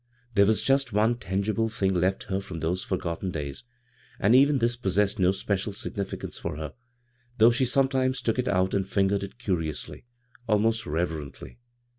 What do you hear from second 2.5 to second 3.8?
those forgotten days,